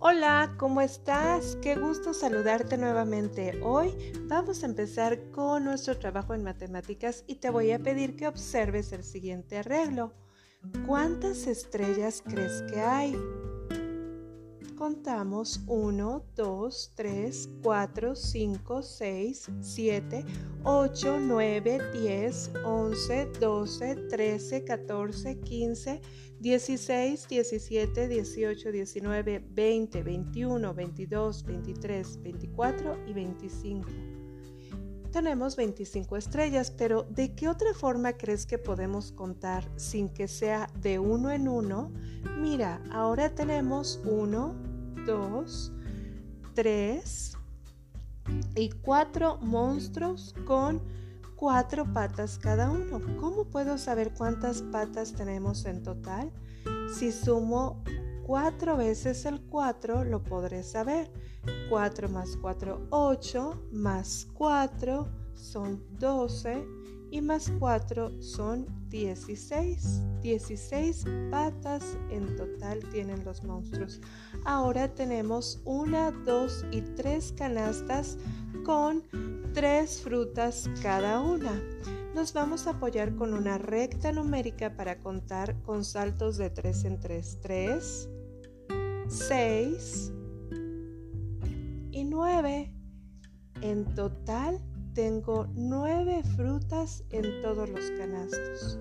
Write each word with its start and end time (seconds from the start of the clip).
Hola, 0.00 0.54
¿cómo 0.58 0.80
estás? 0.80 1.56
Qué 1.62 1.76
gusto 1.76 2.12
saludarte 2.12 2.76
nuevamente. 2.76 3.60
Hoy 3.62 3.94
vamos 4.24 4.62
a 4.62 4.66
empezar 4.66 5.30
con 5.30 5.64
nuestro 5.64 5.98
trabajo 5.98 6.34
en 6.34 6.42
matemáticas 6.42 7.24
y 7.26 7.36
te 7.36 7.48
voy 7.48 7.70
a 7.70 7.78
pedir 7.78 8.16
que 8.16 8.26
observes 8.26 8.92
el 8.92 9.04
siguiente 9.04 9.58
arreglo. 9.58 10.12
¿Cuántas 10.86 11.46
estrellas 11.46 12.22
crees 12.26 12.62
que 12.62 12.80
hay? 12.80 13.16
Contamos 14.76 15.62
1, 15.66 16.24
2, 16.34 16.92
3, 16.96 17.48
4, 17.62 18.16
5, 18.16 18.82
6, 18.82 19.50
7, 19.60 20.24
8, 20.64 21.20
9, 21.20 21.78
10, 21.92 22.52
11, 22.64 23.26
12, 23.38 23.96
13, 24.08 24.64
14, 24.64 25.40
15, 25.40 26.00
16, 26.40 27.28
17, 27.28 28.08
18, 28.08 28.72
19, 28.72 29.44
20, 29.48 30.02
21, 30.02 30.74
22, 30.74 31.44
23, 31.44 32.22
24 32.22 32.98
y 33.06 33.12
25. 33.12 34.13
Tenemos 35.14 35.54
25 35.54 36.16
estrellas, 36.16 36.72
pero 36.72 37.04
¿de 37.04 37.36
qué 37.36 37.48
otra 37.48 37.72
forma 37.72 38.14
crees 38.14 38.46
que 38.46 38.58
podemos 38.58 39.12
contar 39.12 39.64
sin 39.76 40.08
que 40.08 40.26
sea 40.26 40.68
de 40.80 40.98
uno 40.98 41.30
en 41.30 41.46
uno? 41.46 41.92
Mira, 42.40 42.82
ahora 42.90 43.32
tenemos 43.32 44.00
1, 44.04 44.54
2, 45.06 45.72
3 46.54 47.38
y 48.56 48.70
4 48.70 49.38
monstruos 49.40 50.34
con 50.48 50.82
cuatro 51.36 51.84
patas 51.92 52.36
cada 52.36 52.68
uno. 52.68 53.00
¿Cómo 53.20 53.44
puedo 53.44 53.78
saber 53.78 54.14
cuántas 54.14 54.62
patas 54.62 55.12
tenemos 55.12 55.64
en 55.64 55.84
total? 55.84 56.32
Si 56.92 57.12
sumo 57.12 57.84
cuatro 58.26 58.76
veces 58.76 59.24
el 59.26 59.40
4, 59.40 60.04
lo 60.04 60.22
podré 60.22 60.62
saber. 60.62 61.10
4 61.68 62.08
más 62.08 62.36
4, 62.40 62.88
8, 62.90 63.68
más 63.72 64.26
4 64.34 65.08
son 65.34 65.82
12 65.98 66.66
y 67.10 67.20
más 67.20 67.52
4 67.58 68.22
son 68.22 68.66
16. 68.88 70.02
16 70.22 71.04
patas 71.30 71.98
en 72.10 72.34
total 72.36 72.80
tienen 72.90 73.24
los 73.24 73.44
monstruos. 73.44 74.00
Ahora 74.44 74.94
tenemos 74.94 75.60
una, 75.64 76.10
dos 76.10 76.64
y 76.70 76.80
tres 76.80 77.32
canastas 77.36 78.16
con 78.64 79.02
tres 79.54 80.02
frutas 80.02 80.68
cada 80.82 81.20
una. 81.20 81.62
Nos 82.12 82.32
vamos 82.32 82.66
a 82.66 82.70
apoyar 82.70 83.14
con 83.14 83.32
una 83.32 83.56
recta 83.56 84.10
numérica 84.10 84.76
para 84.76 84.98
contar 84.98 85.62
con 85.62 85.84
saltos 85.84 86.36
de 86.36 86.50
3 86.50 86.84
en 86.84 87.00
3. 87.00 87.38
3, 87.40 88.08
6 89.06 90.12
y 91.92 92.04
9. 92.04 92.74
En 93.62 93.84
total 93.94 94.60
tengo 94.92 95.46
nueve 95.54 96.22
frutas 96.36 97.04
en 97.10 97.40
todos 97.40 97.68
los 97.70 97.90
canastos. 97.92 98.80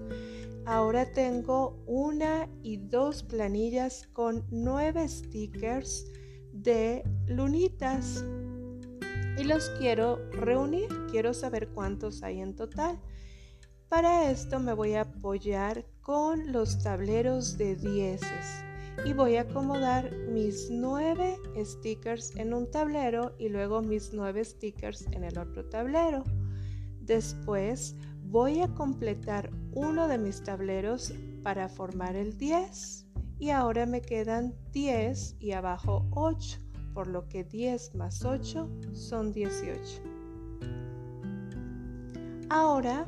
Ahora 0.66 1.12
tengo 1.12 1.84
una 1.86 2.50
y 2.64 2.78
dos 2.78 3.22
planillas 3.22 4.08
con 4.14 4.44
nueve 4.50 5.08
stickers 5.08 6.08
de 6.52 7.04
lunitas 7.28 8.24
y 9.38 9.44
los 9.44 9.70
quiero 9.78 10.17
reunir. 10.31 10.88
Quiero 11.09 11.34
saber 11.34 11.70
cuántos 11.70 12.23
hay 12.23 12.42
en 12.42 12.56
total. 12.56 13.00
Para 13.89 14.31
esto 14.31 14.59
me 14.59 14.73
voy 14.73 14.94
a 14.94 15.02
apoyar 15.02 15.86
con 16.02 16.52
los 16.52 16.81
tableros 16.81 17.58
de 17.58 17.76
dieces 17.76 18.64
y 19.06 19.14
voy 19.14 19.38
a 19.38 19.42
acomodar 19.42 20.11
mis 20.30 20.70
nueve 20.70 21.38
stickers 21.64 22.36
en 22.36 22.54
un 22.54 22.70
tablero 22.70 23.36
y 23.38 23.49
luego 23.49 23.82
mis 23.82 24.14
nueve 24.14 24.44
stickers 24.45 25.05
en 25.11 25.23
el 25.23 25.38
otro 25.38 25.65
tablero. 25.70 26.23
Después 27.00 27.95
voy 28.23 28.61
a 28.61 28.73
completar 28.73 29.52
uno 29.73 30.08
de 30.08 30.17
mis 30.17 30.44
tableros 30.44 31.14
para 31.44 31.70
formar 31.70 32.15
el 32.15 32.38
10 32.38 33.05
y 33.39 33.50
ahora 33.50 33.86
me 33.86 34.02
quedan 34.02 34.55
10 34.71 35.36
y 35.39 35.52
abajo 35.52 36.08
8, 36.11 36.60
por 36.93 37.08
lo 37.08 37.27
que 37.27 37.43
10 37.43 37.95
más 37.95 38.23
8 38.23 38.70
son 38.93 39.33
18. 39.33 40.02
Ahora 42.49 43.05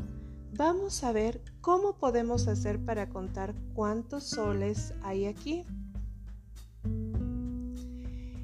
vamos 0.57 1.03
a 1.03 1.11
ver 1.11 1.41
cómo 1.61 1.97
podemos 1.97 2.47
hacer 2.47 2.83
para 2.83 3.09
contar 3.09 3.53
cuántos 3.73 4.23
soles 4.23 4.93
hay 5.03 5.25
aquí. 5.25 5.65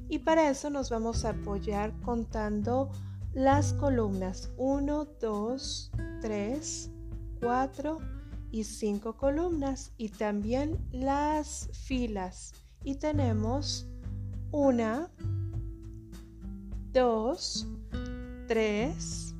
Y 0.08 0.18
para 0.18 0.50
eso 0.50 0.68
nos 0.70 0.90
vamos 0.90 1.24
a 1.24 1.30
apoyar 1.30 1.98
contando 2.00 2.90
las 3.32 3.72
columnas 3.72 4.50
1, 4.58 5.08
2, 5.20 5.90
3, 6.20 6.90
4 7.40 7.98
y 8.50 8.64
5 8.64 9.16
columnas 9.16 9.92
y 9.96 10.10
también 10.10 10.78
las 10.92 11.70
filas. 11.72 12.52
Y 12.84 12.96
tenemos 12.96 13.88
1, 14.54 15.08
2, 16.92 17.68
3, 18.48 19.34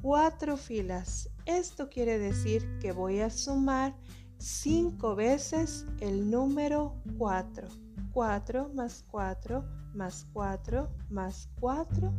4 0.00 0.56
filas. 0.56 1.28
Esto 1.44 1.90
quiere 1.90 2.18
decir 2.18 2.66
que 2.80 2.92
voy 2.92 3.20
a 3.20 3.28
sumar 3.28 3.94
5 4.38 5.14
veces 5.14 5.84
el 6.00 6.30
número 6.30 6.94
4. 7.18 7.68
4 8.14 8.70
más 8.74 9.04
4 9.10 9.64
más 9.92 10.26
4 10.32 10.88
más 11.10 11.50
4 11.60 12.12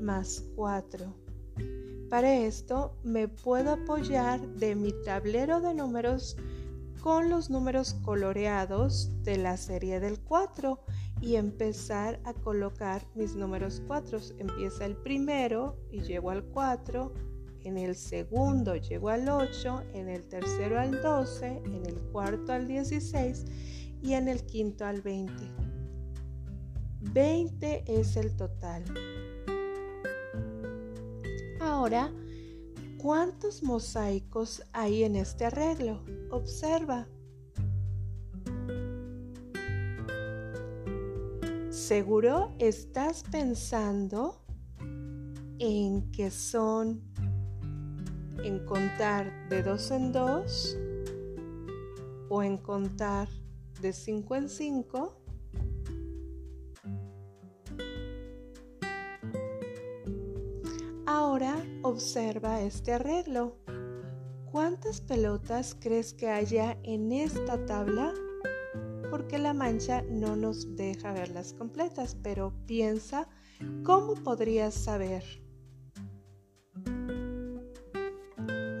más 0.00 0.42
4. 0.56 1.14
Para 2.08 2.34
esto 2.34 2.96
me 3.04 3.28
puedo 3.28 3.72
apoyar 3.72 4.40
de 4.54 4.74
mi 4.74 4.94
tablero 5.04 5.60
de 5.60 5.74
números 5.74 6.38
con 7.02 7.28
los 7.28 7.50
números 7.50 7.94
coloreados 8.02 9.10
de 9.22 9.36
la 9.36 9.58
serie 9.58 10.00
del 10.00 10.18
4 10.20 10.80
y 11.20 11.36
empezar 11.36 12.20
a 12.24 12.34
colocar 12.34 13.06
mis 13.14 13.34
números 13.34 13.82
4. 13.86 14.18
Empieza 14.38 14.84
el 14.84 14.96
primero 14.96 15.76
y 15.90 16.00
llego 16.00 16.30
al 16.30 16.44
4, 16.44 17.12
en 17.64 17.78
el 17.78 17.96
segundo 17.96 18.76
llego 18.76 19.08
al 19.08 19.28
8, 19.28 19.82
en 19.94 20.08
el 20.08 20.28
tercero 20.28 20.78
al 20.78 21.02
12, 21.02 21.62
en 21.64 21.86
el 21.86 21.96
cuarto 22.12 22.52
al 22.52 22.68
16 22.68 23.44
y 24.02 24.12
en 24.12 24.28
el 24.28 24.44
quinto 24.46 24.84
al 24.84 25.02
20. 25.02 25.32
20 27.12 27.84
es 27.86 28.16
el 28.16 28.36
total. 28.36 28.84
Ahora, 31.60 32.12
¿cuántos 32.98 33.62
mosaicos 33.62 34.62
hay 34.72 35.02
en 35.02 35.16
este 35.16 35.46
arreglo? 35.46 36.04
Observa. 36.30 37.08
Seguro 41.76 42.54
estás 42.58 43.22
pensando 43.30 44.40
en 45.58 46.10
que 46.10 46.30
son 46.30 47.02
en 48.42 48.64
contar 48.64 49.30
de 49.50 49.62
dos 49.62 49.90
en 49.90 50.10
dos 50.10 50.74
o 52.30 52.42
en 52.42 52.56
contar 52.56 53.28
de 53.82 53.92
5 53.92 54.34
en 54.36 54.48
5. 54.48 55.20
Ahora 61.04 61.62
observa 61.82 62.62
este 62.62 62.94
arreglo. 62.94 63.58
¿Cuántas 64.50 65.02
pelotas 65.02 65.76
crees 65.78 66.14
que 66.14 66.30
haya 66.30 66.78
en 66.84 67.12
esta 67.12 67.66
tabla? 67.66 68.14
Porque 69.16 69.38
la 69.38 69.54
mancha 69.54 70.02
no 70.10 70.36
nos 70.36 70.76
deja 70.76 71.10
verlas 71.10 71.54
completas, 71.54 72.14
pero 72.22 72.52
piensa 72.66 73.26
cómo 73.82 74.12
podrías 74.14 74.74
saber. 74.74 75.24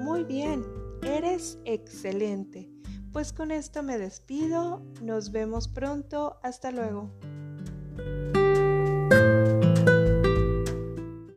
Muy 0.02 0.24
bien, 0.24 0.62
eres 1.02 1.58
excelente. 1.64 2.70
Pues 3.14 3.32
con 3.32 3.50
esto 3.50 3.82
me 3.82 3.96
despido, 3.96 4.82
nos 5.00 5.32
vemos 5.32 5.68
pronto, 5.68 6.38
hasta 6.42 6.70
luego. 6.70 7.10